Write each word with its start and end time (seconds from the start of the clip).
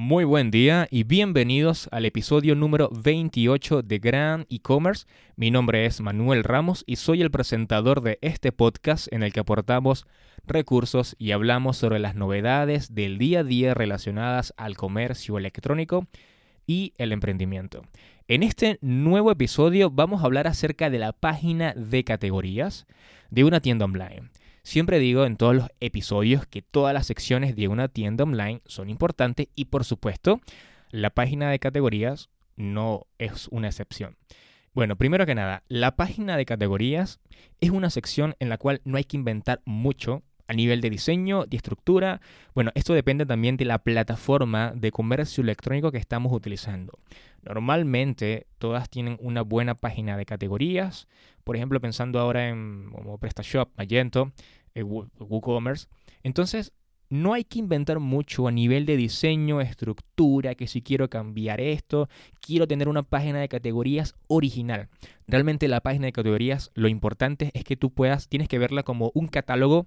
Muy 0.00 0.22
buen 0.22 0.52
día 0.52 0.86
y 0.92 1.02
bienvenidos 1.02 1.88
al 1.90 2.04
episodio 2.04 2.54
número 2.54 2.88
28 2.92 3.82
de 3.82 3.98
Gran 3.98 4.46
E-Commerce. 4.48 5.06
Mi 5.34 5.50
nombre 5.50 5.86
es 5.86 6.00
Manuel 6.00 6.44
Ramos 6.44 6.84
y 6.86 6.94
soy 6.94 7.20
el 7.20 7.32
presentador 7.32 8.00
de 8.00 8.16
este 8.22 8.52
podcast 8.52 9.12
en 9.12 9.24
el 9.24 9.32
que 9.32 9.40
aportamos 9.40 10.06
recursos 10.46 11.16
y 11.18 11.32
hablamos 11.32 11.78
sobre 11.78 11.98
las 11.98 12.14
novedades 12.14 12.94
del 12.94 13.18
día 13.18 13.40
a 13.40 13.42
día 13.42 13.74
relacionadas 13.74 14.54
al 14.56 14.76
comercio 14.76 15.36
electrónico 15.36 16.06
y 16.64 16.92
el 16.96 17.10
emprendimiento. 17.10 17.82
En 18.28 18.44
este 18.44 18.78
nuevo 18.80 19.32
episodio 19.32 19.90
vamos 19.90 20.22
a 20.22 20.26
hablar 20.26 20.46
acerca 20.46 20.90
de 20.90 21.00
la 21.00 21.12
página 21.12 21.74
de 21.74 22.04
categorías 22.04 22.86
de 23.30 23.42
una 23.42 23.58
tienda 23.58 23.86
online. 23.86 24.30
Siempre 24.68 24.98
digo 24.98 25.24
en 25.24 25.38
todos 25.38 25.54
los 25.56 25.68
episodios 25.80 26.46
que 26.46 26.60
todas 26.60 26.92
las 26.92 27.06
secciones 27.06 27.56
de 27.56 27.68
una 27.68 27.88
tienda 27.88 28.24
online 28.24 28.60
son 28.66 28.90
importantes 28.90 29.48
y 29.54 29.64
por 29.64 29.82
supuesto 29.82 30.42
la 30.90 31.08
página 31.08 31.50
de 31.50 31.58
categorías 31.58 32.28
no 32.54 33.06
es 33.16 33.48
una 33.48 33.68
excepción. 33.68 34.18
Bueno, 34.74 34.96
primero 34.96 35.24
que 35.24 35.34
nada, 35.34 35.62
la 35.68 35.96
página 35.96 36.36
de 36.36 36.44
categorías 36.44 37.18
es 37.62 37.70
una 37.70 37.88
sección 37.88 38.36
en 38.40 38.50
la 38.50 38.58
cual 38.58 38.82
no 38.84 38.98
hay 38.98 39.04
que 39.04 39.16
inventar 39.16 39.62
mucho 39.64 40.22
a 40.48 40.52
nivel 40.52 40.82
de 40.82 40.90
diseño, 40.90 41.46
de 41.46 41.56
estructura. 41.56 42.20
Bueno, 42.54 42.70
esto 42.74 42.92
depende 42.92 43.24
también 43.24 43.56
de 43.56 43.64
la 43.64 43.78
plataforma 43.78 44.72
de 44.74 44.90
comercio 44.90 45.42
electrónico 45.42 45.92
que 45.92 45.98
estamos 45.98 46.30
utilizando. 46.30 46.98
Normalmente 47.42 48.46
todas 48.58 48.90
tienen 48.90 49.16
una 49.20 49.40
buena 49.40 49.74
página 49.74 50.18
de 50.18 50.26
categorías. 50.26 51.08
Por 51.44 51.56
ejemplo, 51.56 51.80
pensando 51.80 52.18
ahora 52.18 52.48
en 52.48 52.90
como 52.92 53.18
PrestaShop, 53.18 53.70
Magento, 53.76 54.32
WooCommerce. 54.84 55.88
Entonces, 56.22 56.72
no 57.10 57.32
hay 57.32 57.44
que 57.44 57.58
inventar 57.58 58.00
mucho 58.00 58.46
a 58.46 58.52
nivel 58.52 58.84
de 58.84 58.96
diseño, 58.96 59.60
estructura, 59.60 60.54
que 60.54 60.66
si 60.66 60.82
quiero 60.82 61.08
cambiar 61.08 61.60
esto, 61.60 62.08
quiero 62.40 62.68
tener 62.68 62.88
una 62.88 63.02
página 63.02 63.40
de 63.40 63.48
categorías 63.48 64.14
original. 64.26 64.88
Realmente 65.26 65.68
la 65.68 65.80
página 65.80 66.06
de 66.06 66.12
categorías, 66.12 66.70
lo 66.74 66.88
importante 66.88 67.50
es 67.54 67.64
que 67.64 67.76
tú 67.76 67.90
puedas, 67.90 68.28
tienes 68.28 68.48
que 68.48 68.58
verla 68.58 68.82
como 68.82 69.10
un 69.14 69.28
catálogo 69.28 69.86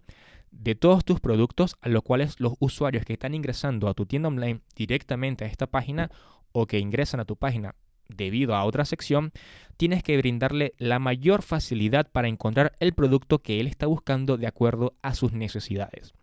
de 0.49 0.75
todos 0.75 1.05
tus 1.05 1.19
productos 1.19 1.75
a 1.81 1.89
los 1.89 2.03
cuales 2.03 2.39
los 2.39 2.53
usuarios 2.59 3.05
que 3.05 3.13
están 3.13 3.35
ingresando 3.35 3.88
a 3.88 3.94
tu 3.94 4.05
tienda 4.05 4.27
online 4.27 4.61
directamente 4.75 5.45
a 5.45 5.47
esta 5.47 5.67
página 5.67 6.09
o 6.51 6.66
que 6.66 6.79
ingresan 6.79 7.19
a 7.19 7.25
tu 7.25 7.38
página 7.38 7.75
debido 8.15 8.55
a 8.55 8.63
otra 8.63 8.85
sección, 8.85 9.31
tienes 9.77 10.03
que 10.03 10.17
brindarle 10.17 10.73
la 10.77 10.99
mayor 10.99 11.41
facilidad 11.41 12.09
para 12.11 12.27
encontrar 12.27 12.73
el 12.79 12.93
producto 12.93 13.39
que 13.39 13.59
él 13.59 13.67
está 13.67 13.87
buscando 13.87 14.37
de 14.37 14.47
acuerdo 14.47 14.93
a 15.01 15.15
sus 15.15 15.33
necesidades. 15.33 16.13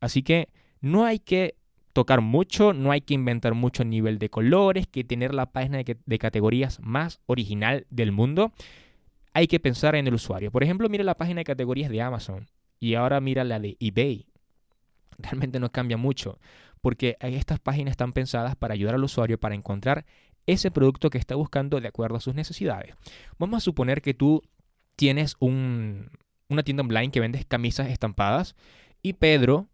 Así 0.00 0.22
que 0.22 0.48
no 0.80 1.04
hay 1.04 1.18
que 1.18 1.54
tocar 1.92 2.20
mucho, 2.20 2.72
no 2.72 2.92
hay 2.92 3.00
que 3.00 3.14
inventar 3.14 3.54
mucho 3.54 3.84
nivel 3.84 4.18
de 4.18 4.30
colores, 4.30 4.86
que 4.86 5.04
tener 5.04 5.34
la 5.34 5.46
página 5.46 5.78
de, 5.82 6.18
categorías 6.18 6.78
más 6.80 7.20
original 7.26 7.86
del 7.90 8.12
mundo. 8.12 8.52
Hay 9.32 9.46
que 9.46 9.58
pensar 9.58 9.96
en 9.96 10.06
el 10.06 10.14
usuario. 10.14 10.52
Por 10.52 10.62
ejemplo, 10.62 10.88
mira 10.88 11.02
la 11.02 11.16
página 11.16 11.40
de 11.40 11.44
categorías 11.44 11.90
de 11.90 12.02
Amazon 12.02 12.46
y 12.78 12.94
ahora 12.94 13.20
mira 13.20 13.42
la 13.42 13.58
de 13.58 13.76
eBay. 13.80 14.26
Realmente 15.18 15.58
no 15.58 15.72
cambia 15.72 15.96
mucho, 15.96 16.38
porque 16.80 17.16
estas 17.20 17.58
páginas 17.58 17.92
están 17.92 18.12
pensadas 18.12 18.54
para 18.54 18.74
ayudar 18.74 18.94
al 18.94 19.02
usuario 19.02 19.38
para 19.38 19.56
encontrar 19.56 20.04
ese 20.48 20.70
producto 20.70 21.10
que 21.10 21.18
está 21.18 21.36
buscando 21.36 21.80
de 21.80 21.88
acuerdo 21.88 22.16
a 22.16 22.20
sus 22.20 22.34
necesidades. 22.34 22.96
Vamos 23.38 23.58
a 23.58 23.60
suponer 23.60 24.02
que 24.02 24.14
tú 24.14 24.42
tienes 24.96 25.36
una 25.40 26.62
tienda 26.64 26.82
online 26.82 27.10
que 27.10 27.20
vendes 27.20 27.44
camisas 27.44 27.90
estampadas 27.90 28.56
y 29.02 29.12
Pedro 29.12 29.68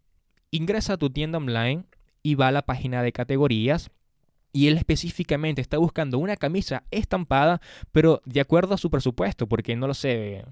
ingresa 0.50 0.94
a 0.94 0.96
tu 0.98 1.08
tienda 1.10 1.38
online 1.38 1.84
y 2.22 2.34
va 2.34 2.48
a 2.48 2.52
la 2.52 2.62
página 2.62 3.02
de 3.02 3.12
categorías 3.12 3.90
y 4.52 4.66
él 4.66 4.76
específicamente 4.76 5.60
está 5.60 5.78
buscando 5.78 6.18
una 6.18 6.36
camisa 6.36 6.82
estampada, 6.90 7.60
pero 7.92 8.20
de 8.24 8.40
acuerdo 8.40 8.74
a 8.74 8.78
su 8.78 8.90
presupuesto, 8.90 9.48
porque 9.48 9.76
no 9.76 9.86
lo 9.86 9.94
sé, 9.94 10.44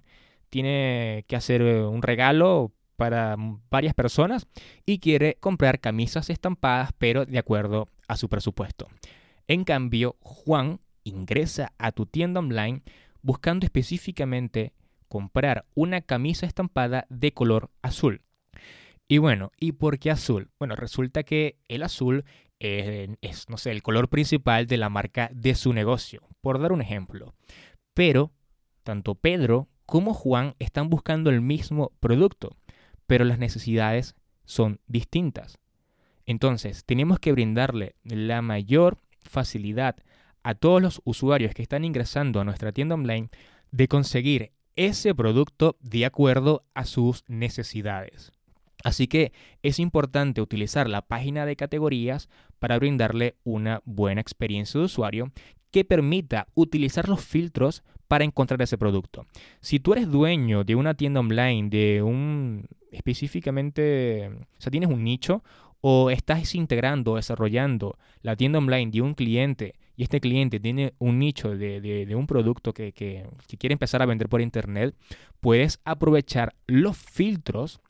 tiene 0.51 1.25
que 1.27 1.37
hacer 1.37 1.63
un 1.63 2.03
regalo 2.03 2.73
para 2.97 3.37
varias 3.71 3.95
personas 3.95 4.47
y 4.87 4.99
quiere 4.99 5.37
comprar 5.41 5.81
camisas 5.81 6.31
estampadas, 6.31 6.91
pero 6.99 7.27
de 7.27 7.39
acuerdo 7.39 7.89
a 8.07 8.17
su 8.17 8.29
presupuesto. 8.29 8.89
En 9.49 9.65
cambio, 9.65 10.17
Juan 10.21 10.81
ingresa 11.05 11.73
a 11.79 11.93
tu 11.93 12.07
tienda 12.07 12.41
online 12.41 12.83
buscando 13.23 13.67
específicamente 13.67 14.73
comprar 15.09 15.67
una 15.75 16.01
camisa 16.01 16.47
estampada 16.47 17.07
de 17.09 17.33
color 17.33 17.71
azul. 17.83 18.23
Y 19.09 19.19
bueno, 19.19 19.53
¿y 19.59 19.73
por 19.73 19.99
qué 19.99 20.11
azul? 20.11 20.51
Bueno, 20.59 20.75
resulta 20.75 21.23
que 21.23 21.59
el 21.69 21.83
azul 21.83 22.25
es, 22.61 23.49
no 23.49 23.59
sé, 23.59 23.73
el 23.73 23.83
color 23.83 24.09
principal 24.09 24.67
de 24.67 24.77
la 24.77 24.89
marca 24.89 25.31
de 25.35 25.55
su 25.55 25.73
negocio, 25.73 26.23
por 26.41 26.61
dar 26.61 26.73
un 26.73 26.81
ejemplo. 26.81 27.35
Pero 27.93 28.33
tanto 28.85 29.15
Pedro 29.15 29.69
como 29.85 30.15
Juan 30.15 30.55
están 30.59 30.89
buscando 30.89 31.29
el 31.29 31.41
mismo 31.41 31.93
producto, 32.01 32.57
pero 33.07 33.25
las 33.25 33.39
necesidades 33.39 34.15
son 34.45 34.81
distintas. 34.87 35.59
Entonces, 36.25 36.85
tenemos 36.85 37.19
que 37.19 37.33
brindarle 37.33 37.97
la 38.05 38.41
mayor 38.43 39.02
facilidad 39.25 39.97
a 40.43 40.55
todos 40.55 40.83
los 40.83 41.01
usuarios 41.05 41.55
que 41.55 41.63
están 41.63 41.85
ingresando 41.85 42.41
a 42.41 42.45
nuestra 42.45 42.73
tienda 42.73 42.95
online 42.95 43.29
de 43.71 43.89
conseguir 43.89 44.53
ese 44.77 45.15
producto 45.15 45.77
de 45.81 46.07
acuerdo 46.07 46.65
a 46.75 46.85
sus 46.85 47.25
necesidades. 47.29 48.33
Así 48.85 49.07
que 49.07 49.33
es 49.63 49.79
importante 49.79 50.41
utilizar 50.41 50.89
la 50.89 51.03
página 51.03 51.47
de 51.47 51.57
categorías 51.57 52.29
para 52.59 52.79
brindarle 52.79 53.37
una 53.45 53.81
buena 53.85 54.21
experiencia 54.21 54.79
de 54.79 54.87
usuario 54.87 55.33
que 55.71 55.85
permita 55.85 56.49
utilizar 56.55 57.09
los 57.09 57.25
filtros 57.25 57.83
para 58.09 58.25
encontrar 58.25 58.61
ese 58.61 58.77
producto. 58.77 59.27
Si 59.61 59.81
tú 59.81 59.93
eres 59.93 60.11
dueño 60.11 60.65
de 60.65 60.75
una 60.75 60.95
tienda 60.95 61.21
online, 61.21 61.71
de 61.71 62.03
un 62.03 62.67
específicamente, 62.91 64.29
o 64.29 64.61
sea, 64.61 64.71
tienes 64.71 64.91
un 64.91 65.03
nicho 65.03 65.43
o 65.83 66.11
estás 66.11 66.55
integrando, 66.55 67.17
desarrollando 67.17 67.99
la 68.23 68.37
tienda 68.37 68.59
online 68.59 68.91
de 68.91 69.03
un 69.03 69.15
cliente 69.15 69.75
y 69.97 70.05
este 70.05 70.21
cliente 70.21 70.59
tiene 70.59 70.95
un 70.99 71.19
nicho 71.19 71.51
de, 71.57 72.15
un 72.17 72.27
producto 72.27 72.73
que, 72.73 72.93
quiere 72.93 73.75
empezar 73.75 74.01
a 74.01 74.07
vender 74.07 74.29
por 74.29 74.41
internet, 74.41 74.95
puedes 75.41 75.81
aprovechar 75.85 76.55
los 76.67 76.97
filtros 76.97 77.81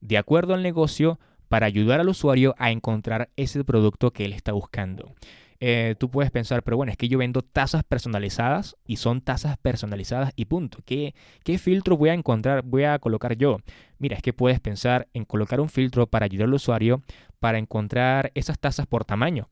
de 0.00 0.18
acuerdo 0.18 0.54
al 0.54 0.62
negocio 0.62 1.18
para 1.48 1.66
ayudar 1.66 2.00
al 2.00 2.08
usuario 2.08 2.54
a 2.58 2.70
encontrar 2.70 3.28
ese 3.36 3.62
producto 3.64 4.12
que 4.12 4.24
él 4.24 4.32
está 4.32 4.52
buscando. 4.52 5.12
Eh, 5.64 5.94
tú 5.96 6.10
puedes 6.10 6.32
pensar, 6.32 6.64
pero 6.64 6.76
bueno, 6.76 6.90
es 6.90 6.98
que 6.98 7.06
yo 7.06 7.18
vendo 7.18 7.40
tazas 7.40 7.84
personalizadas 7.84 8.76
y 8.84 8.96
son 8.96 9.20
tazas 9.20 9.56
personalizadas 9.58 10.32
y 10.34 10.46
punto. 10.46 10.78
¿Qué, 10.84 11.14
¿Qué 11.44 11.56
filtro 11.56 11.96
voy 11.96 12.08
a 12.08 12.14
encontrar, 12.14 12.64
voy 12.64 12.82
a 12.82 12.98
colocar 12.98 13.36
yo? 13.36 13.58
Mira, 14.00 14.16
es 14.16 14.22
que 14.22 14.32
puedes 14.32 14.58
pensar 14.58 15.06
en 15.14 15.24
colocar 15.24 15.60
un 15.60 15.68
filtro 15.68 16.08
para 16.08 16.24
ayudar 16.24 16.48
al 16.48 16.54
usuario 16.54 17.04
para 17.38 17.58
encontrar 17.58 18.32
esas 18.34 18.58
tazas 18.58 18.88
por 18.88 19.04
tamaño, 19.04 19.50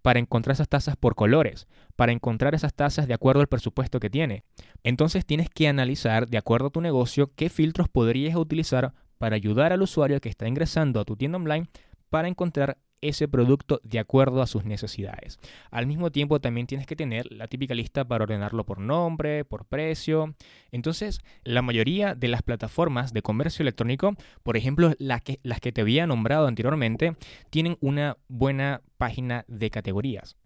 para 0.00 0.20
encontrar 0.20 0.54
esas 0.54 0.70
tazas 0.70 0.96
por 0.96 1.14
colores, 1.14 1.68
para 1.96 2.12
encontrar 2.12 2.54
esas 2.54 2.72
tazas 2.72 3.06
de 3.06 3.12
acuerdo 3.12 3.42
al 3.42 3.48
presupuesto 3.48 4.00
que 4.00 4.08
tiene. 4.08 4.44
Entonces 4.84 5.26
tienes 5.26 5.50
que 5.50 5.68
analizar, 5.68 6.28
de 6.28 6.38
acuerdo 6.38 6.68
a 6.68 6.70
tu 6.70 6.80
negocio, 6.80 7.30
qué 7.36 7.50
filtros 7.50 7.90
podrías 7.90 8.36
utilizar 8.36 8.94
para 9.18 9.36
ayudar 9.36 9.74
al 9.74 9.82
usuario 9.82 10.18
que 10.22 10.30
está 10.30 10.48
ingresando 10.48 10.98
a 10.98 11.04
tu 11.04 11.14
tienda 11.14 11.36
online 11.36 11.68
para 12.08 12.28
encontrar 12.28 12.78
ese 13.02 13.28
producto 13.28 13.80
de 13.84 13.98
acuerdo 13.98 14.40
a 14.40 14.46
sus 14.46 14.64
necesidades. 14.64 15.38
Al 15.70 15.86
mismo 15.86 16.10
tiempo 16.10 16.40
también 16.40 16.66
tienes 16.66 16.86
que 16.86 16.96
tener 16.96 17.30
la 17.30 17.48
típica 17.48 17.74
lista 17.74 18.06
para 18.06 18.24
ordenarlo 18.24 18.64
por 18.64 18.78
nombre, 18.78 19.44
por 19.44 19.66
precio. 19.66 20.34
Entonces, 20.70 21.20
la 21.44 21.60
mayoría 21.60 22.14
de 22.14 22.28
las 22.28 22.42
plataformas 22.42 23.12
de 23.12 23.22
comercio 23.22 23.62
electrónico, 23.62 24.14
por 24.42 24.56
ejemplo, 24.56 24.94
las 24.98 25.22
que, 25.22 25.38
las 25.42 25.60
que 25.60 25.72
te 25.72 25.82
había 25.82 26.06
nombrado 26.06 26.46
anteriormente, 26.46 27.16
tienen 27.50 27.76
una 27.80 28.16
buena 28.28 28.80
página 28.96 29.44
de 29.48 29.70
categorías 29.70 30.36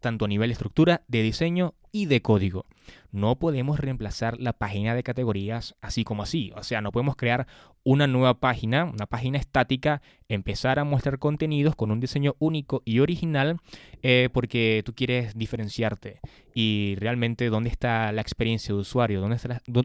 tanto 0.00 0.24
a 0.24 0.28
nivel 0.28 0.50
de 0.50 0.52
estructura, 0.52 1.02
de 1.08 1.22
diseño 1.22 1.74
y 1.92 2.06
de 2.06 2.22
código. 2.22 2.66
No 3.10 3.38
podemos 3.38 3.80
reemplazar 3.80 4.38
la 4.38 4.52
página 4.52 4.94
de 4.94 5.02
categorías 5.02 5.74
así 5.80 6.04
como 6.04 6.22
así. 6.22 6.52
O 6.56 6.62
sea, 6.62 6.80
no 6.80 6.92
podemos 6.92 7.16
crear 7.16 7.46
una 7.84 8.06
nueva 8.06 8.34
página, 8.34 8.84
una 8.84 9.06
página 9.06 9.38
estática, 9.38 10.02
empezar 10.28 10.78
a 10.78 10.84
mostrar 10.84 11.18
contenidos 11.18 11.74
con 11.74 11.90
un 11.90 12.00
diseño 12.00 12.36
único 12.38 12.82
y 12.84 13.00
original 13.00 13.56
eh, 14.02 14.28
porque 14.32 14.82
tú 14.84 14.94
quieres 14.94 15.34
diferenciarte. 15.34 16.20
Y 16.52 16.96
realmente, 16.98 17.48
¿dónde 17.48 17.70
está 17.70 18.12
la 18.12 18.20
experiencia 18.20 18.74
de 18.74 18.80
usuario? 18.80 19.20
¿Dónde 19.20 19.38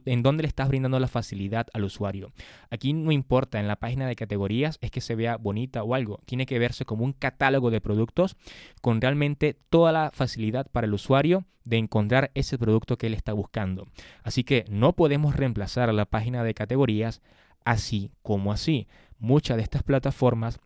¿En 0.05 0.21
dónde 0.21 0.43
le 0.43 0.47
estás 0.47 0.67
brindando 0.67 0.99
la 0.99 1.07
facilidad 1.07 1.67
al 1.73 1.85
usuario? 1.85 2.33
Aquí 2.69 2.91
no 2.91 3.11
importa 3.11 3.59
en 3.59 3.69
la 3.69 3.77
página 3.77 4.05
de 4.05 4.15
categorías 4.15 4.79
es 4.81 4.91
que 4.91 4.99
se 4.99 5.15
vea 5.15 5.37
bonita 5.37 5.83
o 5.83 5.95
algo. 5.95 6.19
Tiene 6.25 6.45
que 6.45 6.59
verse 6.59 6.83
como 6.83 7.05
un 7.05 7.13
catálogo 7.13 7.71
de 7.71 7.79
productos 7.79 8.35
con 8.81 8.99
realmente 8.99 9.55
toda 9.69 9.91
la 9.93 10.11
facilidad 10.11 10.67
para 10.71 10.87
el 10.87 10.93
usuario 10.93 11.45
de 11.65 11.77
encontrar 11.77 12.31
ese 12.33 12.57
producto 12.57 12.97
que 12.97 13.07
él 13.07 13.13
está 13.13 13.33
buscando. 13.33 13.87
Así 14.23 14.43
que 14.43 14.65
no 14.69 14.93
podemos 14.93 15.35
reemplazar 15.35 15.93
la 15.93 16.05
página 16.05 16.43
de 16.43 16.53
categorías 16.53 17.21
así 17.65 18.11
como 18.21 18.51
así. 18.51 18.87
Muchas 19.19 19.57
de 19.57 19.63
estas 19.63 19.83
plataformas 19.83 20.59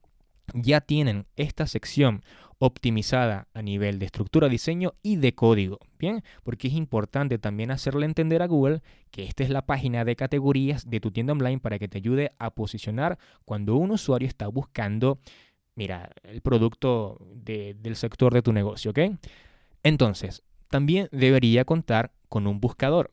ya 0.54 0.82
tienen 0.82 1.26
esta 1.36 1.68
sección 1.68 2.24
optimizada 2.60 3.48
a 3.54 3.62
nivel 3.62 4.00
de 4.00 4.08
estructura, 4.08 4.50
diseño 4.50 4.96
y 5.04 5.18
de 5.18 5.36
código. 5.36 5.80
Bien, 6.00 6.24
porque 6.44 6.68
es 6.68 6.74
importante 6.74 7.38
también 7.38 7.72
hacerle 7.72 8.06
entender 8.06 8.42
a 8.42 8.48
Google 8.48 8.82
que 9.12 9.26
esta 9.26 9.44
es 9.44 9.50
la 9.50 9.66
página 9.66 10.06
de 10.06 10.16
categorías 10.16 10.90
de 10.90 11.00
tu 11.00 11.12
tienda 11.12 11.34
online 11.34 11.60
para 11.60 11.78
que 11.78 11.88
te 11.88 12.00
ayude 12.00 12.32
a 12.40 12.52
posicionar 12.52 13.20
cuando 13.46 13.76
un 13.76 13.92
usuario 13.92 14.28
está 14.28 14.48
buscando, 14.48 15.20
mira, 15.76 16.10
el 16.24 16.42
producto 16.42 17.20
del 17.36 17.96
sector 17.96 18.34
de 18.34 18.42
tu 18.42 18.54
negocio, 18.54 18.92
¿ok? 18.92 19.00
Entonces, 19.84 20.44
también 20.70 21.10
debería 21.12 21.66
contar 21.66 22.12
con 22.30 22.48
un 22.48 22.60
buscador. 22.60 23.12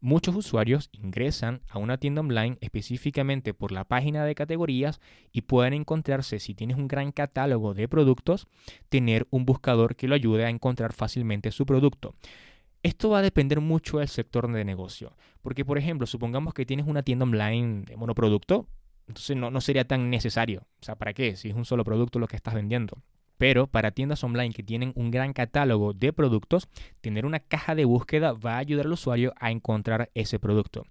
Muchos 0.00 0.36
usuarios 0.36 0.90
ingresan 0.92 1.62
a 1.68 1.78
una 1.78 1.96
tienda 1.98 2.20
online 2.20 2.58
específicamente 2.60 3.54
por 3.54 3.72
la 3.72 3.84
página 3.84 4.24
de 4.24 4.34
categorías 4.34 5.00
y 5.32 5.42
pueden 5.42 5.72
encontrarse, 5.72 6.38
si 6.38 6.54
tienes 6.54 6.76
un 6.76 6.86
gran 6.86 7.12
catálogo 7.12 7.74
de 7.74 7.88
productos, 7.88 8.46
tener 8.88 9.26
un 9.30 9.46
buscador 9.46 9.96
que 9.96 10.06
lo 10.06 10.14
ayude 10.14 10.44
a 10.44 10.50
encontrar 10.50 10.92
fácilmente 10.92 11.50
su 11.50 11.64
producto. 11.64 12.14
Esto 12.82 13.10
va 13.10 13.18
a 13.18 13.22
depender 13.22 13.60
mucho 13.60 13.98
del 13.98 14.08
sector 14.08 14.52
de 14.52 14.64
negocio, 14.64 15.16
porque 15.42 15.64
por 15.64 15.78
ejemplo, 15.78 16.06
supongamos 16.06 16.54
que 16.54 16.66
tienes 16.66 16.86
una 16.86 17.02
tienda 17.02 17.24
online 17.24 17.84
de 17.86 17.96
monoproducto, 17.96 18.68
entonces 19.08 19.36
no, 19.36 19.50
no 19.50 19.60
sería 19.60 19.88
tan 19.88 20.10
necesario. 20.10 20.66
O 20.80 20.84
sea, 20.84 20.96
¿para 20.96 21.14
qué? 21.14 21.36
Si 21.36 21.48
es 21.48 21.54
un 21.54 21.64
solo 21.64 21.84
producto 21.84 22.18
lo 22.18 22.28
que 22.28 22.36
estás 22.36 22.54
vendiendo. 22.54 23.02
Pero 23.38 23.66
para 23.66 23.90
tiendas 23.90 24.22
online 24.24 24.54
que 24.54 24.62
tienen 24.62 24.92
un 24.94 25.10
gran 25.10 25.32
catálogo 25.32 25.92
de 25.92 26.12
productos, 26.12 26.68
tener 27.00 27.26
una 27.26 27.40
caja 27.40 27.74
de 27.74 27.84
búsqueda 27.84 28.32
va 28.32 28.54
a 28.54 28.58
ayudar 28.58 28.86
al 28.86 28.92
usuario 28.92 29.34
a 29.38 29.50
encontrar 29.50 30.10
ese 30.14 30.38
producto. 30.38 30.84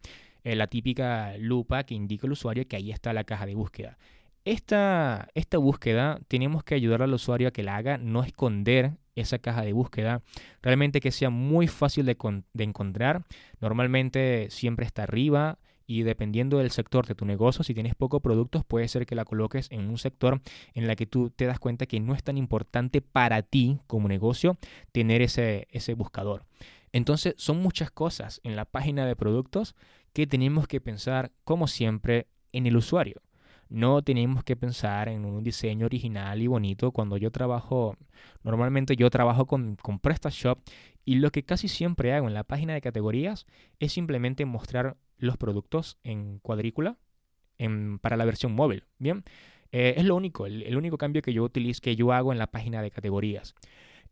Eh, 0.43 0.55
la 0.55 0.67
típica 0.67 1.35
lupa 1.37 1.83
que 1.83 1.95
indica 1.95 2.27
al 2.27 2.33
usuario 2.33 2.67
que 2.67 2.75
ahí 2.75 2.91
está 2.91 3.13
la 3.13 3.23
caja 3.23 3.45
de 3.45 3.55
búsqueda. 3.55 3.97
Esta, 4.45 5.27
esta 5.33 5.57
búsqueda 5.57 6.19
tenemos 6.27 6.63
que 6.63 6.75
ayudar 6.75 7.01
al 7.01 7.13
usuario 7.13 7.47
a 7.47 7.51
que 7.51 7.63
la 7.63 7.77
haga, 7.77 7.97
no 7.97 8.23
esconder 8.23 8.91
esa 9.15 9.39
caja 9.39 9.63
de 9.63 9.73
búsqueda, 9.73 10.21
realmente 10.61 10.99
que 10.99 11.11
sea 11.11 11.31
muy 11.31 11.67
fácil 11.67 12.05
de, 12.05 12.15
de 12.53 12.63
encontrar. 12.63 13.23
Normalmente 13.59 14.47
siempre 14.51 14.85
está 14.85 15.03
arriba, 15.03 15.57
y 15.87 16.03
dependiendo 16.03 16.57
del 16.57 16.71
sector 16.71 17.05
de 17.05 17.15
tu 17.15 17.25
negocio, 17.25 17.63
si 17.63 17.73
tienes 17.73 17.95
pocos 17.95 18.21
productos, 18.21 18.65
puede 18.65 18.87
ser 18.87 19.05
que 19.05 19.15
la 19.15 19.25
coloques 19.25 19.67
en 19.71 19.87
un 19.87 19.97
sector 19.97 20.41
en 20.73 20.87
la 20.87 20.95
que 20.95 21.05
tú 21.05 21.29
te 21.29 21.45
das 21.45 21.59
cuenta 21.59 21.85
que 21.85 21.99
no 21.99 22.15
es 22.15 22.23
tan 22.23 22.37
importante 22.37 23.01
para 23.01 23.41
ti 23.41 23.79
como 23.87 24.07
negocio 24.07 24.57
tener 24.91 25.21
ese, 25.21 25.67
ese 25.71 25.93
buscador. 25.93 26.45
Entonces 26.91 27.35
son 27.37 27.61
muchas 27.61 27.91
cosas 27.91 28.39
en 28.43 28.55
la 28.55 28.65
página 28.65 29.05
de 29.05 29.15
productos 29.15 29.75
que 30.13 30.27
tenemos 30.27 30.67
que 30.67 30.79
pensar, 30.79 31.31
como 31.43 31.67
siempre, 31.67 32.27
en 32.53 32.65
el 32.65 32.77
usuario. 32.77 33.21
No 33.67 34.01
tenemos 34.01 34.43
que 34.43 34.55
pensar 34.55 35.09
en 35.09 35.25
un 35.25 35.43
diseño 35.43 35.87
original 35.87 36.41
y 36.41 36.47
bonito. 36.47 36.91
Cuando 36.91 37.17
yo 37.17 37.31
trabajo, 37.31 37.97
normalmente 38.43 38.95
yo 38.95 39.09
trabajo 39.09 39.45
con, 39.45 39.75
con 39.75 39.99
PrestaShop 39.99 40.59
y 41.03 41.15
lo 41.15 41.31
que 41.31 41.43
casi 41.43 41.67
siempre 41.67 42.13
hago 42.13 42.27
en 42.27 42.33
la 42.33 42.43
página 42.43 42.73
de 42.73 42.81
categorías 42.81 43.45
es 43.79 43.91
simplemente 43.91 44.45
mostrar 44.45 44.97
los 45.17 45.37
productos 45.37 45.97
en 46.03 46.39
cuadrícula 46.39 46.97
para 48.01 48.17
la 48.17 48.25
versión 48.25 48.53
móvil. 48.53 48.83
Bien, 48.99 49.23
eh, 49.71 49.95
es 49.97 50.05
lo 50.05 50.15
único, 50.15 50.45
el, 50.45 50.75
único 50.75 50.97
cambio 50.97 51.21
que 51.21 51.33
yo 51.33 51.43
utilizo, 51.43 51.81
que 51.81 51.95
yo 51.95 52.11
hago 52.13 52.31
en 52.31 52.39
la 52.39 52.47
página 52.47 52.81
de 52.81 52.91
categorías. 52.91 53.55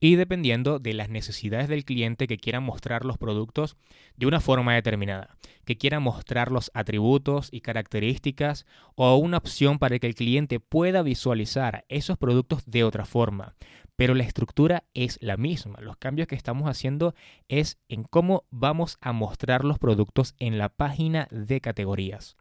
Y 0.05 0.17
dependiendo 0.17 0.79
de 0.79 0.93
las 0.93 1.07
necesidades 1.07 1.69
del 1.69 1.85
cliente 1.85 2.27
que 2.27 2.35
quiera 2.35 2.59
mostrar 2.59 3.05
los 3.05 3.17
productos 3.17 3.77
de 4.17 4.25
una 4.25 4.41
forma 4.41 4.75
determinada, 4.75 5.37
que 5.63 5.77
quiera 5.77 6.01
mostrar 6.01 6.51
los 6.51 6.71
atributos 6.73 7.47
y 7.53 7.61
características 7.61 8.65
o 8.95 9.15
una 9.15 9.37
opción 9.37 9.79
para 9.79 9.97
que 9.99 10.07
el 10.07 10.15
cliente 10.15 10.59
pueda 10.59 11.03
visualizar 11.03 11.85
esos 11.87 12.17
productos 12.17 12.65
de 12.65 12.83
otra 12.83 13.05
forma. 13.05 13.55
Pero 13.95 14.13
la 14.13 14.25
estructura 14.25 14.83
es 14.93 15.19
la 15.21 15.37
misma. 15.37 15.79
Los 15.79 15.95
cambios 15.95 16.27
que 16.27 16.35
estamos 16.35 16.67
haciendo 16.67 17.15
es 17.47 17.77
en 17.87 18.03
cómo 18.03 18.43
vamos 18.49 18.97
a 18.99 19.13
mostrar 19.13 19.63
los 19.63 19.79
productos 19.79 20.35
en 20.37 20.57
la 20.57 20.67
página 20.67 21.29
de 21.31 21.61
categorías. 21.61 22.35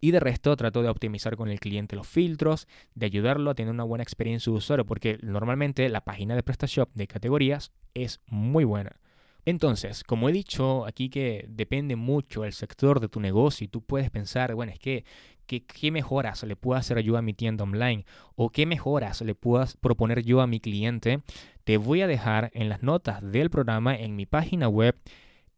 Y 0.00 0.12
de 0.12 0.20
resto 0.20 0.56
trato 0.56 0.82
de 0.82 0.88
optimizar 0.88 1.36
con 1.36 1.48
el 1.48 1.60
cliente 1.60 1.96
los 1.96 2.06
filtros, 2.06 2.68
de 2.94 3.06
ayudarlo 3.06 3.50
a 3.50 3.54
tener 3.54 3.72
una 3.72 3.84
buena 3.84 4.02
experiencia 4.02 4.50
de 4.50 4.58
usuario, 4.58 4.86
porque 4.86 5.18
normalmente 5.22 5.88
la 5.88 6.02
página 6.02 6.36
de 6.36 6.42
PrestaShop 6.42 6.90
de 6.94 7.06
categorías 7.06 7.72
es 7.94 8.20
muy 8.26 8.64
buena. 8.64 9.00
Entonces, 9.44 10.04
como 10.04 10.28
he 10.28 10.32
dicho 10.32 10.84
aquí 10.84 11.08
que 11.08 11.46
depende 11.48 11.96
mucho 11.96 12.44
el 12.44 12.52
sector 12.52 13.00
de 13.00 13.08
tu 13.08 13.18
negocio 13.18 13.64
y 13.64 13.68
tú 13.68 13.80
puedes 13.80 14.10
pensar, 14.10 14.54
bueno, 14.54 14.72
es 14.72 14.78
que, 14.78 15.04
¿qué 15.46 15.90
mejoras 15.90 16.42
le 16.42 16.54
puedo 16.54 16.78
hacer 16.78 17.00
yo 17.00 17.16
a 17.16 17.22
mi 17.22 17.32
tienda 17.32 17.64
online? 17.64 18.04
¿O 18.34 18.50
qué 18.50 18.66
mejoras 18.66 19.22
le 19.22 19.34
puedo 19.34 19.64
proponer 19.80 20.22
yo 20.22 20.42
a 20.42 20.46
mi 20.46 20.60
cliente? 20.60 21.22
Te 21.64 21.78
voy 21.78 22.02
a 22.02 22.06
dejar 22.06 22.50
en 22.52 22.68
las 22.68 22.82
notas 22.82 23.22
del 23.22 23.48
programa 23.48 23.96
en 23.96 24.16
mi 24.16 24.26
página 24.26 24.68
web 24.68 24.96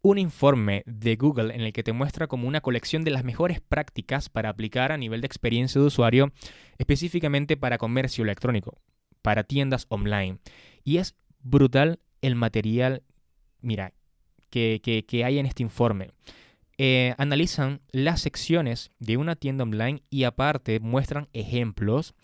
un 0.01 0.17
informe 0.17 0.83
de 0.85 1.15
Google 1.15 1.53
en 1.53 1.61
el 1.61 1.73
que 1.73 1.83
te 1.83 1.93
muestra 1.93 2.27
como 2.27 2.47
una 2.47 2.61
colección 2.61 3.03
de 3.03 3.11
las 3.11 3.23
mejores 3.23 3.61
prácticas 3.61 4.29
para 4.29 4.49
aplicar 4.49 4.91
a 4.91 4.97
nivel 4.97 5.21
de 5.21 5.27
experiencia 5.27 5.79
de 5.79 5.87
usuario, 5.87 6.31
específicamente 6.77 7.55
para 7.57 7.77
comercio 7.77 8.23
electrónico, 8.23 8.79
para 9.21 9.43
tiendas 9.43 9.85
online. 9.89 10.39
Y 10.83 10.97
es 10.97 11.15
brutal 11.43 11.99
el 12.21 12.35
material, 12.35 13.03
mira, 13.61 13.93
que, 14.49 15.23
hay 15.25 15.39
en 15.39 15.45
este 15.45 15.63
informe. 15.63 16.09
Eh, 16.77 17.13
analizan 17.19 17.81
las 17.91 18.21
secciones 18.21 18.89
de 18.99 19.17
una 19.17 19.35
tienda 19.35 19.63
online 19.63 20.01
y 20.09 20.23
aparte 20.23 20.79
muestran 20.79 21.27
ejemplos 21.33 22.15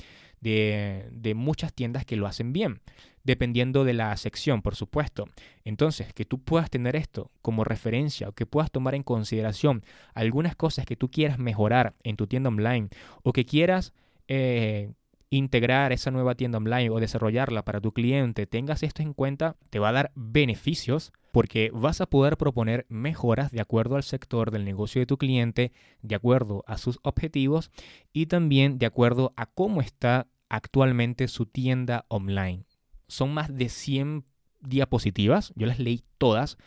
de, 0.42 1.08
de 1.12 1.36
muchas 1.36 1.74
tiendas 1.74 2.06
que 2.06 2.16
lo 2.16 2.26
hacen 2.26 2.54
bien 2.54 2.82
dependiendo 3.28 3.84
de 3.84 3.94
la 3.94 4.16
sección, 4.16 4.62
por 4.62 4.76
supuesto. 4.76 5.26
Entonces, 5.66 6.14
que 6.14 6.24
tú 6.24 6.40
puedas 6.40 6.70
tener 6.70 6.96
esto 6.96 7.30
como 7.42 7.66
referencia 7.66 8.30
o 8.30 8.32
que 8.32 8.46
puedas 8.46 8.72
tomar 8.72 8.96
en 8.96 9.04
consideración 9.04 9.84
algunas 10.16 10.56
cosas 10.56 10.86
que 10.86 10.96
tú 10.96 11.12
quieras 11.12 11.38
mejorar 11.38 11.94
en 12.04 12.16
tu 12.16 12.26
tienda 12.26 12.48
online 12.48 12.88
o 13.24 13.34
que 13.34 13.46
quieras 13.46 13.94
eh, 14.30 14.94
integrar 15.30 15.92
esa 15.92 16.10
nueva 16.10 16.36
tienda 16.36 16.58
online 16.58 16.90
o 16.90 17.02
desarrollarla 17.02 17.66
para 17.66 17.82
tu 17.82 17.92
cliente, 17.92 18.48
tengas 18.48 18.82
esto 18.82 19.02
en 19.02 19.14
cuenta, 19.14 19.58
te 19.70 19.80
va 19.80 19.90
a 19.90 19.92
dar 19.92 20.12
beneficios 20.16 21.12
porque 21.34 21.70
vas 21.74 22.00
a 22.00 22.06
poder 22.06 22.38
proponer 22.38 22.86
mejoras 22.88 23.52
de 23.52 23.60
acuerdo 23.60 23.98
al 23.98 24.04
sector 24.04 24.52
del 24.52 24.64
negocio 24.64 25.02
de 25.02 25.06
tu 25.06 25.18
cliente, 25.18 25.74
de 26.02 26.16
acuerdo 26.16 26.64
a 26.66 26.78
sus 26.78 26.98
objetivos 27.04 27.72
y 28.14 28.28
también 28.28 28.80
de 28.80 28.86
acuerdo 28.86 29.34
a 29.36 29.48
cómo 29.48 29.82
está 29.82 30.28
actualmente 30.48 31.28
su 31.28 31.46
tienda 31.46 32.06
online 32.08 32.67
son 33.07 33.33
más 33.33 33.56
de 33.56 33.69
100 33.69 34.25
diapositivas, 34.62 35.54
yo 35.56 35.68
las 35.68 35.80
leí 35.80 36.04
todas 36.18 36.57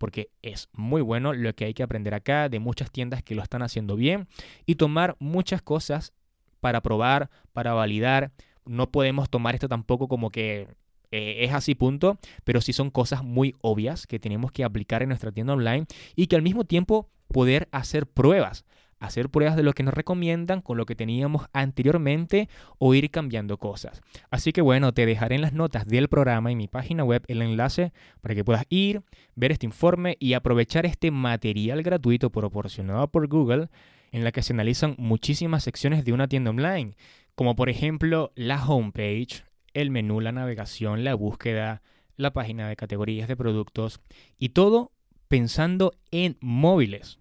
porque 0.00 0.30
es 0.40 0.70
muy 0.72 1.02
bueno 1.02 1.34
lo 1.34 1.54
que 1.54 1.66
hay 1.66 1.74
que 1.74 1.82
aprender 1.82 2.14
acá 2.14 2.48
de 2.48 2.58
muchas 2.58 2.90
tiendas 2.90 3.22
que 3.22 3.34
lo 3.34 3.42
están 3.42 3.60
haciendo 3.60 3.96
bien 3.96 4.28
y 4.64 4.76
tomar 4.76 5.14
muchas 5.18 5.60
cosas 5.60 6.14
para 6.60 6.80
probar, 6.80 7.28
para 7.52 7.74
validar. 7.74 8.32
No 8.64 8.90
podemos 8.90 9.28
tomar 9.28 9.54
esto 9.54 9.68
tampoco 9.68 10.08
como 10.08 10.30
que 10.30 10.68
eh, 11.10 11.44
es 11.44 11.52
así 11.52 11.74
punto, 11.74 12.18
pero 12.44 12.62
sí 12.62 12.72
son 12.72 12.88
cosas 12.88 13.22
muy 13.22 13.54
obvias 13.60 14.06
que 14.06 14.18
tenemos 14.18 14.52
que 14.52 14.64
aplicar 14.64 15.02
en 15.02 15.10
nuestra 15.10 15.32
tienda 15.32 15.52
online 15.52 15.84
y 16.16 16.28
que 16.28 16.36
al 16.36 16.42
mismo 16.42 16.64
tiempo 16.64 17.10
poder 17.28 17.68
hacer 17.70 18.06
pruebas 18.06 18.64
hacer 19.00 19.30
pruebas 19.30 19.56
de 19.56 19.62
lo 19.62 19.72
que 19.72 19.82
nos 19.82 19.94
recomiendan 19.94 20.60
con 20.60 20.76
lo 20.76 20.86
que 20.86 20.94
teníamos 20.94 21.46
anteriormente 21.52 22.48
o 22.78 22.94
ir 22.94 23.10
cambiando 23.10 23.58
cosas. 23.58 24.02
Así 24.30 24.52
que 24.52 24.60
bueno, 24.60 24.92
te 24.92 25.06
dejaré 25.06 25.34
en 25.34 25.40
las 25.40 25.54
notas 25.54 25.86
del 25.86 26.08
programa 26.08 26.52
en 26.52 26.58
mi 26.58 26.68
página 26.68 27.02
web 27.02 27.24
el 27.26 27.42
enlace 27.42 27.92
para 28.20 28.34
que 28.34 28.44
puedas 28.44 28.66
ir, 28.68 29.02
ver 29.34 29.52
este 29.52 29.66
informe 29.66 30.16
y 30.20 30.34
aprovechar 30.34 30.86
este 30.86 31.10
material 31.10 31.82
gratuito 31.82 32.30
proporcionado 32.30 33.08
por 33.08 33.26
Google 33.26 33.68
en 34.12 34.24
la 34.24 34.32
que 34.32 34.42
se 34.42 34.52
analizan 34.52 34.94
muchísimas 34.98 35.64
secciones 35.64 36.04
de 36.04 36.12
una 36.12 36.28
tienda 36.28 36.50
online, 36.50 36.96
como 37.34 37.56
por 37.56 37.70
ejemplo 37.70 38.32
la 38.34 38.64
homepage, 38.64 39.44
el 39.72 39.90
menú, 39.90 40.20
la 40.20 40.32
navegación, 40.32 41.04
la 41.04 41.14
búsqueda, 41.14 41.82
la 42.16 42.32
página 42.32 42.68
de 42.68 42.76
categorías 42.76 43.28
de 43.28 43.36
productos 43.36 44.00
y 44.36 44.50
todo 44.50 44.92
pensando 45.28 45.92
en 46.10 46.36
móviles. 46.40 47.19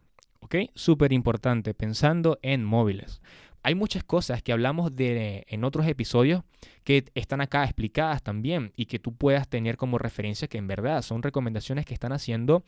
Súper 0.76 1.14
importante, 1.14 1.74
pensando 1.74 2.40
en 2.42 2.64
móviles. 2.64 3.22
Hay 3.62 3.76
muchas 3.76 4.04
cosas 4.04 4.42
que 4.42 4.54
hablamos 4.54 4.96
de 4.96 5.46
en 5.50 5.64
otros 5.64 5.86
episodios 5.86 6.44
que 6.84 7.06
están 7.14 7.42
acá 7.42 7.64
explicadas 7.66 8.24
también 8.24 8.72
y 8.76 8.86
que 8.86 9.00
tú 9.00 9.14
puedas 9.14 9.50
tener 9.50 9.76
como 9.76 9.98
referencia 9.98 10.48
que 10.48 10.58
en 10.58 10.68
verdad 10.68 11.02
son 11.02 11.24
recomendaciones 11.24 11.86
que 11.86 11.94
están 11.94 12.14
haciendo 12.14 12.64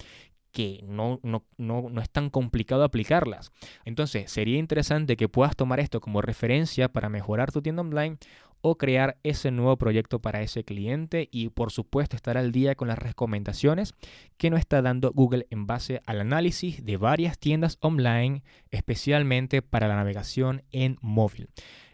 que 0.52 0.84
no, 0.86 1.20
no, 1.24 1.46
no, 1.58 1.90
no, 1.90 2.02
es 2.02 2.10
tan 2.10 2.30
complicado 2.30 2.84
aplicarlas. 2.84 3.52
Entonces, 3.86 4.30
sería 4.30 4.58
interesante 4.58 5.16
que 5.16 5.30
puedas 5.30 5.56
tomar 5.56 5.80
esto 5.80 6.02
como 6.02 6.22
referencia 6.22 6.90
para 6.90 7.08
mejorar 7.08 7.54
tu 7.54 7.62
tienda 7.62 7.82
online 7.82 8.18
o 8.62 8.77
crear 8.77 9.18
ese 9.24 9.51
nuevo 9.51 9.77
proyecto 9.77 10.20
para 10.20 10.41
ese 10.41 10.63
cliente 10.63 11.27
y 11.32 11.50
por 11.50 11.72
supuesto 11.72 12.15
estar 12.15 12.38
al 12.38 12.51
día 12.51 12.75
con 12.75 12.88
las 12.88 13.00
recomendaciones 13.00 13.94
que 14.38 14.50
nos 14.50 14.60
está 14.60 14.82
dando 14.82 15.12
Google 15.12 15.48
en 15.50 15.68
base 15.68 16.01
al 16.06 16.22
análisis 16.22 16.86
de 16.86 16.98
varias 16.98 17.38
tiendas 17.39 17.77
online, 17.82 18.44
especialmente 18.70 19.62
para 19.62 19.88
la 19.88 19.96
navegación 19.96 20.63
en 20.72 20.98
móvil. 21.01 21.50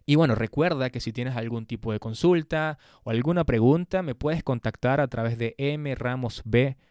Y 0.05 0.15
bueno, 0.15 0.36
recuerda 0.36 0.89
que 0.89 1.01
si 1.01 1.12
tienes 1.12 1.36
algún 1.36 1.65
tipo 1.65 1.91
de 1.91 2.00
consulta 2.00 2.77
o 3.03 3.09
alguna 3.09 3.43
pregunta, 3.43 4.01
me 4.03 4.15
puedes 4.15 4.41
contactar 4.41 5.01
a 5.01 5.07
través 5.07 5.38
de 5.38 5.53
mramosb.com 5.77 6.81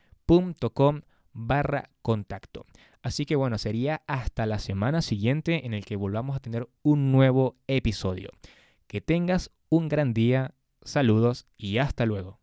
barra 1.32 1.90
contacto. 2.02 2.66
Así 3.02 3.24
que 3.24 3.36
bueno, 3.36 3.56
sería 3.58 4.02
hasta 4.06 4.46
la 4.46 4.58
semana 4.58 5.00
siguiente 5.00 5.64
en 5.66 5.74
el 5.74 5.84
que 5.84 5.96
volvamos 5.96 6.36
a 6.36 6.40
tener 6.40 6.68
un 6.82 7.12
nuevo 7.12 7.56
episodio. 7.68 8.30
Que 8.86 9.00
tengas 9.00 9.50
un 9.68 9.88
gran 9.88 10.14
día, 10.14 10.54
saludos 10.82 11.46
y 11.56 11.78
hasta 11.78 12.06
luego. 12.06 12.34